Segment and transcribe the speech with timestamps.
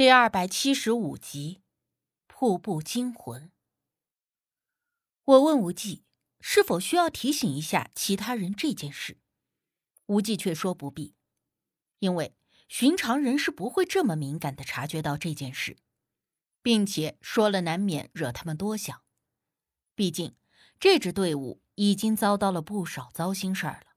[0.00, 1.60] 第二百七十五集，
[2.26, 3.52] 瀑布惊魂。
[5.24, 6.06] 我问无忌
[6.40, 9.18] 是否需要提醒一下其他人这件事，
[10.06, 11.14] 无忌却说不必，
[11.98, 12.34] 因为
[12.66, 15.76] 寻常人是不会这么敏感的察觉到这件事，
[16.62, 19.02] 并且说了难免惹他们多想。
[19.94, 20.34] 毕竟
[20.78, 23.92] 这支队伍已经遭到了不少糟心事儿了。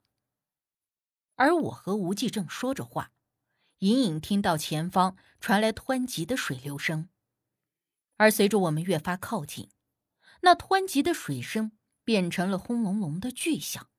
[1.36, 3.13] 而我和无忌正说着话。
[3.80, 7.08] 隐隐听到前方传来湍急的水流声，
[8.16, 9.68] 而随着我们越发靠近，
[10.40, 13.90] 那湍急的水声变成了轰隆隆的巨响，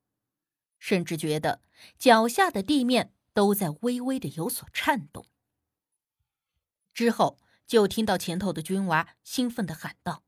[0.80, 1.62] 甚至觉得
[1.98, 5.28] 脚下的地面都在微微的有所颤动。
[6.94, 10.24] 之后就听到前头的军娃兴奋的喊道：“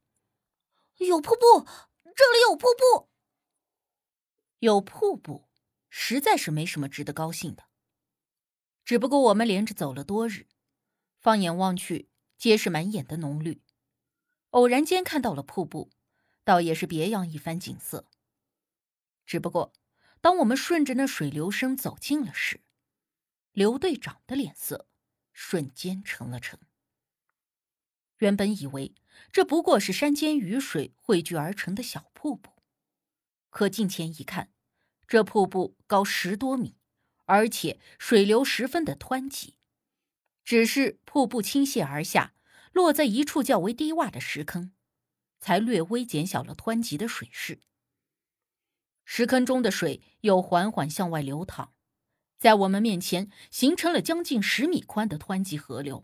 [0.97, 1.65] 有瀑布，
[2.03, 3.09] 这里有瀑布！
[4.59, 5.47] 有瀑布，
[5.89, 7.63] 实在是没什么值得高兴的。”
[8.87, 10.47] 只不过我们连着走了多日，
[11.19, 13.61] 放眼望去，皆是满眼的浓绿。
[14.51, 15.89] 偶然间看到了瀑布，
[16.45, 18.05] 倒也是别样一番景色。
[19.25, 19.73] 只不过，
[20.21, 22.61] 当我们顺着那水流声走近了时，
[23.51, 24.87] 刘队长的脸色
[25.33, 26.57] 瞬间沉了沉。
[28.19, 28.95] 原本以为
[29.33, 32.51] 这不过是山间雨水汇聚而成的小瀑布，
[33.49, 34.49] 可近前一看，
[35.05, 36.77] 这瀑布高十多米。
[37.27, 39.57] 而且水流十分的湍急，
[40.45, 42.33] 只是瀑布倾泻而下，
[42.71, 44.71] 落在一处较为低洼的石坑，
[45.41, 47.59] 才略微减小了湍急的水势。
[49.03, 51.73] 石坑中的水又缓缓向外流淌，
[52.37, 56.03] 在我们面前形成了将近十米宽的湍急河流，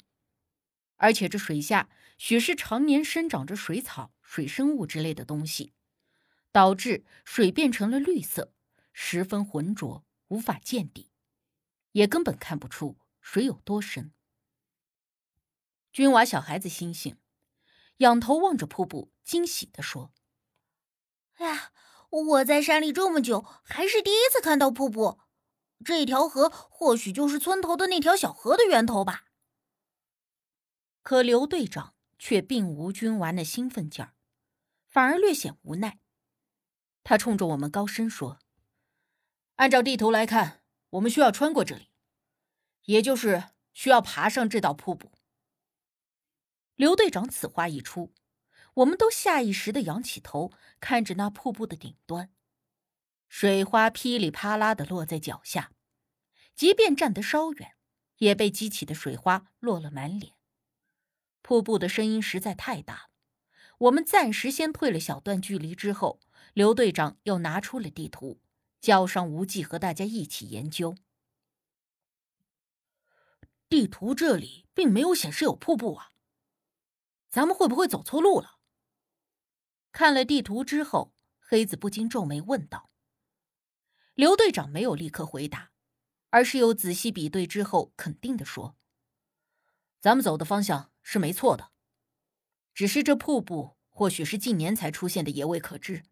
[0.98, 5.72] 而且这水下许是常年生长着水草、水生物之类的东西，
[6.52, 8.54] 导致水变成了绿色，
[8.92, 11.13] 十分浑浊，无法见底。
[11.94, 14.12] 也根本看不出水有多深。
[15.92, 17.18] 军娃小孩子心性，
[17.98, 20.12] 仰头望着瀑布，惊喜地说
[21.38, 21.72] ：“哎呀，
[22.10, 25.20] 我在山里这么久，还是第一次看到瀑布。
[25.86, 29.26] 这条河或许就是村头的那条小河的源头吧。”
[31.04, 34.16] 可刘队长却并无军娃那兴奋劲儿，
[34.88, 36.00] 反而略显无奈。
[37.04, 38.40] 他冲着我们高声说
[39.58, 40.62] ：“按照地图来看。”
[40.94, 41.90] 我们需要穿过这里，
[42.86, 45.12] 也就是需要爬上这道瀑布。
[46.76, 48.14] 刘队长此话一出，
[48.76, 52.32] 我们都下意识的仰起头，看着那瀑布的顶端，
[53.28, 55.72] 水花噼里啪啦的落在脚下，
[56.56, 57.76] 即便站得稍远，
[58.18, 60.34] 也被激起的水花落了满脸。
[61.42, 63.10] 瀑布的声音实在太大了，
[63.80, 66.20] 我们暂时先退了小段距离之后，
[66.54, 68.40] 刘队长又拿出了地图。
[68.84, 70.98] 叫上无忌和大家一起研究。
[73.74, 76.12] 地图这里并没有显示有瀑布啊，
[77.32, 78.60] 咱们会不会走错路了？
[79.92, 82.92] 看了地图之后，黑子不禁皱眉问道。
[84.14, 85.72] 刘队长没有立刻回答，
[86.30, 88.78] 而是又仔细比对之后，肯定的说
[90.00, 91.72] ：“咱们走的方向是没错的，
[92.76, 96.04] 只是这瀑布或许是近年才出现的，也未可知。”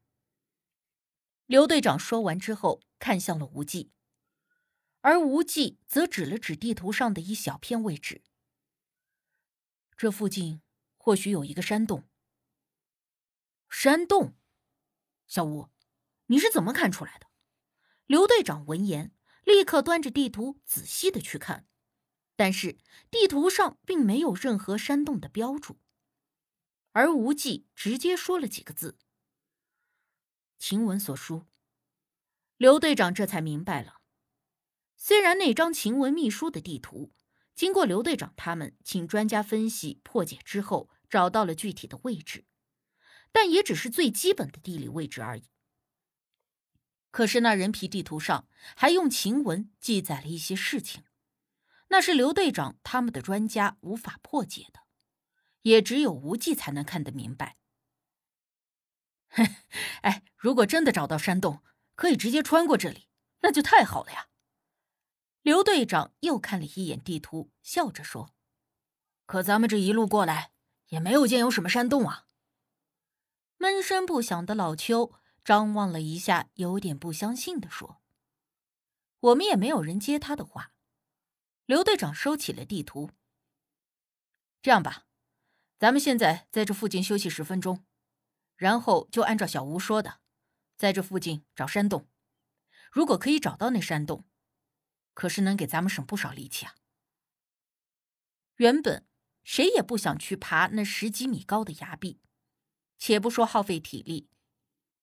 [1.45, 3.91] 刘队长说完之后，看向了无忌，
[5.01, 8.23] 而无忌则指了指地图上的一小片位置。
[9.97, 10.61] 这附近
[10.97, 12.07] 或许有一个山洞。
[13.69, 14.35] 山洞，
[15.27, 15.69] 小吴，
[16.27, 17.27] 你是怎么看出来的？
[18.05, 21.67] 刘队长闻言，立刻端着地图仔细的去看，
[22.35, 22.77] 但是
[23.09, 25.79] 地图上并没有任何山洞的标注，
[26.91, 28.97] 而无忌直接说了几个字。
[30.59, 31.45] 晴雯所书，
[32.57, 34.00] 刘队长这才明白了。
[35.03, 37.11] 虽然那张晴雯秘书的地图，
[37.55, 42.45] 经过刘队长他们请专家分析破解之后，找到了具体的位置，
[43.31, 45.49] 但也只是最基本的地理位置而已。
[47.09, 51.03] 可是那人皮地图上还用晴雯记载了一些事情，
[51.87, 54.81] 那是刘队长他们的专家无法破解的，
[55.63, 57.57] 也只有无忌才能看得明白。
[60.03, 61.63] 哎，如果真的找到山洞，
[61.95, 63.07] 可以直接穿过这里，
[63.41, 64.27] 那就太好了呀！
[65.41, 68.33] 刘队长又看了一眼地图，笑着说
[69.25, 70.51] ：“可咱们这一路过来，
[70.89, 72.27] 也没有见有什么山洞啊。”
[73.57, 78.01] 闷声不响的老邱张望了一下，有点不相信的说
[79.19, 80.73] ：“我们也没有人接他的话。”
[81.65, 83.09] 刘队长收起了地图。
[84.61, 85.07] 这样吧，
[85.79, 87.83] 咱们现在在这附近休息十分钟。
[88.55, 90.19] 然后就按照小吴说的，
[90.75, 92.07] 在这附近找山洞。
[92.91, 94.25] 如果可以找到那山洞，
[95.13, 96.75] 可是能给咱们省不少力气啊。
[98.57, 99.07] 原本
[99.43, 102.19] 谁也不想去爬那十几米高的崖壁，
[102.97, 104.29] 且不说耗费体力，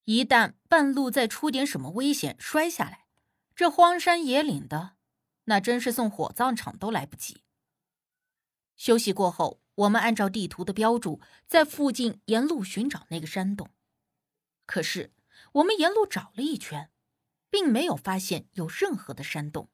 [0.04, 3.06] 一旦半路再出点什么危险摔下来，
[3.56, 4.96] 这荒山野岭的，
[5.44, 7.42] 那真是送火葬场都来不及。
[8.76, 13.70] 休息过后，我们按照地图的标注，在附近沿路寻找那个山洞。
[14.66, 15.12] 可是
[15.54, 16.92] 我们沿路找了一圈，
[17.50, 19.68] 并没有发现有任何的山洞，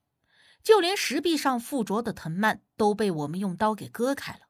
[0.64, 4.48] 就连石壁上附着的藤蔓都被我们用刀给割开了。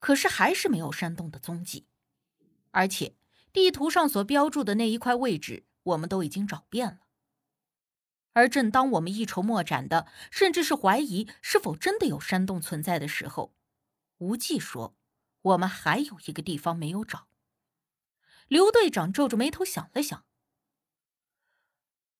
[0.00, 1.86] 可是还是没有山洞的踪迹，
[2.72, 3.14] 而且
[3.52, 6.98] 地图上所标注的那一块位置，我们都已经找遍了。
[8.32, 13.54] 而正当我们一筹莫展的，甚至是怀疑是否真的有山洞存在的时候，
[14.18, 14.96] 无忌说
[15.42, 17.28] ：“我们还有一个地方没有找。”
[18.48, 20.24] 刘队长皱着眉头想了想：“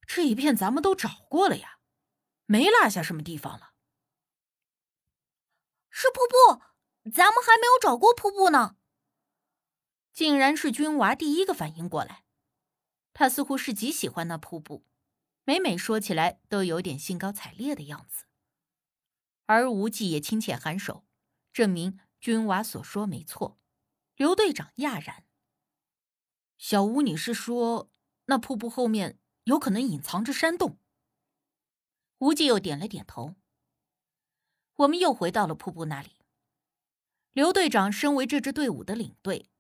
[0.06, 1.78] 这一片咱们都找过了呀，
[2.52, 3.72] 没落下什么地方了。”
[5.90, 6.62] 是瀑布。
[7.10, 8.76] 咱们还没有找过瀑布呢，
[10.12, 12.25] 竟然是军娃第一个反应过来。
[13.12, 14.87] 他似乎是极喜欢那瀑布，
[15.43, 18.26] 每每说起来都有点兴高采烈的样子。
[19.46, 21.05] 而无忌也亲切颔首，
[21.52, 23.58] 证明军娃所说没错。
[24.14, 25.26] 刘队长讶然
[26.56, 27.90] ：“小吴，你是说
[28.26, 30.78] 那瀑布后面有可能隐藏着山洞？”
[32.22, 33.34] 无忌又点了点头。
[34.76, 36.12] 我们又回到了瀑布那里。
[37.32, 39.50] 刘队长身为这支队伍的领队，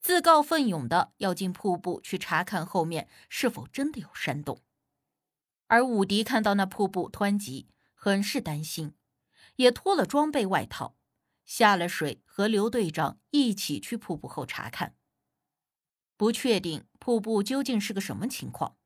[0.00, 4.60] 自告奋勇的要进瀑布去查看后面是否真的有山洞。
[5.68, 8.94] 而武迪看到那瀑布湍急，很是担心，
[9.56, 10.98] 也脱了装备外套，
[11.46, 14.94] 下了水，和刘队长一起去瀑布后查看。
[16.18, 18.76] 不确定瀑布究竟是个什么情况，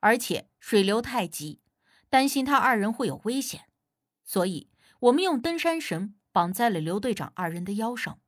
[0.00, 1.61] 而且水流太急，
[2.12, 3.70] 担心他二人会有危险，
[4.22, 4.68] 所以
[5.00, 6.14] 我们用登山绳。
[6.34, 8.22] 绑在了刘队长二人的腰上，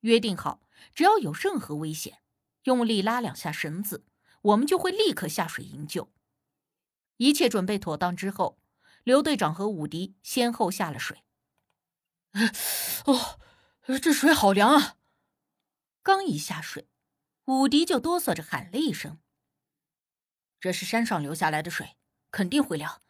[0.00, 0.62] 约定好，
[0.94, 2.22] 只要有任何危险，
[2.62, 4.06] 用力拉两下绳子，
[4.40, 6.10] 我们就会立刻下水营救。
[7.18, 8.58] 一切准备妥当之后，
[9.04, 11.24] 刘队长和武迪先后下了水。
[13.04, 13.38] 哦，
[14.00, 14.96] 这水好凉啊！
[16.02, 16.88] 刚一下水，
[17.44, 19.18] 武迪就哆嗦着喊了一声
[20.58, 21.98] ：“这是山上流下来的水，
[22.30, 23.02] 肯定会凉。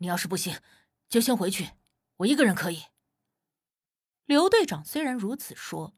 [0.00, 0.60] 你要是不行，
[1.08, 1.70] 就先回去，
[2.18, 2.84] 我一个人可以。”
[4.26, 5.94] 刘队长虽然如此说，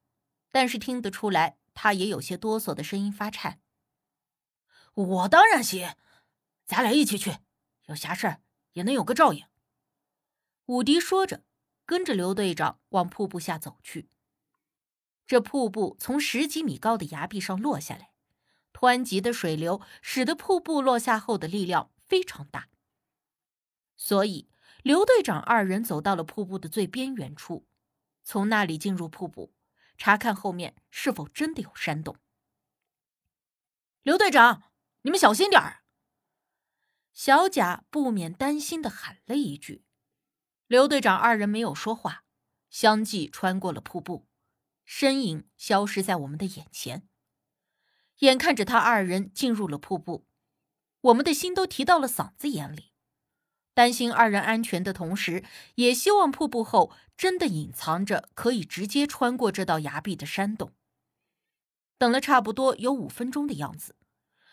[0.51, 3.61] 但是听得出来，他也有些哆嗦的声音发颤。
[4.95, 5.97] 我当然行，
[6.65, 7.39] 咱俩一起去，
[7.87, 9.47] 有啥事儿也能有个照应。
[10.67, 11.45] 武迪说着，
[11.85, 14.09] 跟着刘队长往瀑布下走去。
[15.27, 18.13] 这瀑布从十几米高的崖壁上落下来，
[18.73, 22.69] 湍急的水流使得瀑布落下后的力量非常大，
[24.05, 24.49] 所以
[24.83, 27.69] 刘队长二人走到了瀑布的最边缘处。
[28.25, 29.55] 从那里进入瀑布，
[29.97, 32.17] 查看后面是否真的有山洞。
[34.03, 34.73] 刘队长，
[35.03, 35.85] 你们小心点儿！
[37.13, 39.85] 小贾不免担心的喊了一句。
[40.67, 42.25] 刘队长二人没有说话，
[42.71, 44.27] 相继穿过了瀑布，
[44.85, 47.09] 身影消失在我们的眼前。
[48.19, 50.27] 眼看着他二人进入了瀑布，
[51.03, 52.92] 我们的心都提到了嗓子眼里。
[53.75, 55.45] 担心二人安全的同时，
[55.77, 60.75] 也希望瀑布后真的隐藏着可以直接穿过这道崖壁的山洞。
[61.97, 63.97] 等了差不多有五分钟的样子，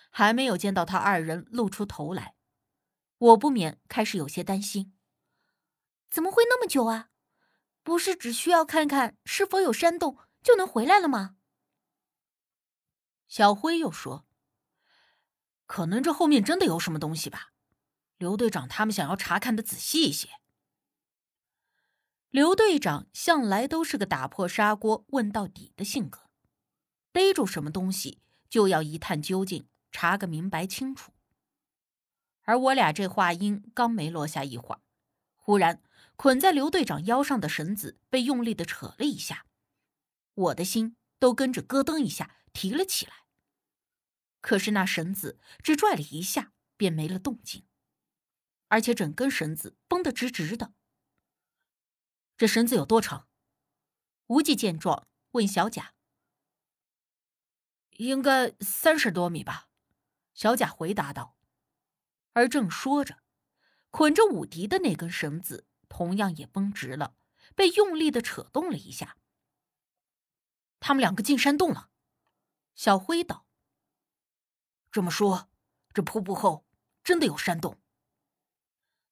[0.10, 2.36] 还没有见到他二人露出头来，
[3.18, 4.94] 我不免开始有些担心：
[6.10, 7.10] 怎么会那么久啊？
[7.84, 11.36] 不是只需要看看是否有山洞就能回来了吗？
[13.28, 14.26] 小辉又说
[15.66, 17.52] ：“可能这后面真的有什么东西吧。”
[18.20, 20.30] 刘队长他们想要查看的仔细一些。
[22.30, 26.30] 刘队长向来都是个打破砂锅问到底的性格，
[27.14, 31.14] 逮住什么东西就要一探究竟，查个明白清楚。
[32.42, 34.82] 而我俩这话音刚没落下一会儿，
[35.38, 35.82] 忽然
[36.18, 39.46] 捆在刘队长腰上的绳子被用力的扯了一下，
[40.34, 43.14] 我的心都跟着咯噔一下提了起来。
[44.42, 47.64] 可是那绳子只拽了一下，便没了动静。
[48.70, 50.74] 而且整根绳子绷得直直的。
[52.38, 53.28] 这绳子有多长？
[54.28, 55.94] 无忌见状问小贾
[57.98, 59.68] ：“应该三十多米吧？”
[60.34, 61.36] 小贾回答道。
[62.34, 63.22] 而正说着，
[63.90, 67.18] 捆着武迪的那根绳子同样也绷直了，
[67.56, 69.18] 被用力的扯动了一下。
[70.80, 71.90] 他们两个进山洞了。
[72.76, 73.46] 小辉道
[74.92, 75.50] ：“这么说，
[75.92, 76.66] 这瀑布后
[77.04, 77.78] 真的有山洞？”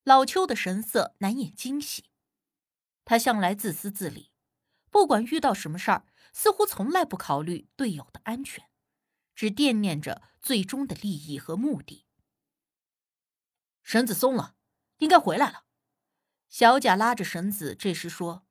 [0.07, 2.05] 老邱的神色难掩惊喜，
[3.03, 4.31] 他向来自私自利，
[4.89, 8.69] 不管遇到什么事儿，似乎从来不考虑队友的安全，
[9.35, 12.05] 只惦念着最终的利益和目的。
[13.83, 14.55] 绳子松了，
[14.99, 15.65] 应该回来了。
[16.47, 18.47] 小贾拉着绳子，这时说：“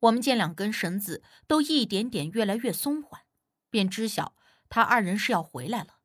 [0.00, 3.22] 我们见两根绳子都一点点越来越松缓，
[3.70, 4.34] 便知晓
[4.68, 6.00] 他二人是要回来了，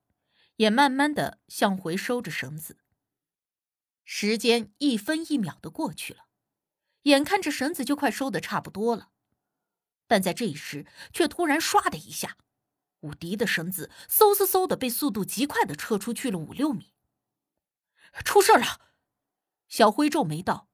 [0.58, 2.78] 也慢慢的向回收着绳子。
[4.10, 6.28] 时间一分一秒的过去了。”
[7.04, 9.12] 眼看着绳子就快收的差不多了，
[10.08, 12.38] 但在这一时却突然唰的一下，
[13.02, 16.94] 武迪的绳子嗖嗖嗖的被速度极快的撤出去了五六米。
[18.26, 18.82] 出事了！
[19.68, 20.70] 小辉皱眉道，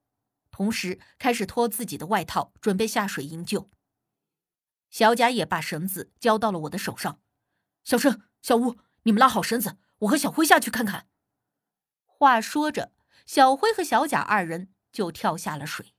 [0.50, 3.70] 同时开始脱自己的外套，准备下水营救。
[4.90, 7.20] 小贾也把绳子交到了我的手上，
[7.84, 11.08] 小申、小吴，你们拉好绳子，我和小辉下去看看。
[12.06, 12.92] 话说着，
[13.26, 15.93] 小辉和小贾二人就跳下了水。